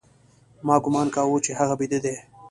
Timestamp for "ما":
0.67-0.75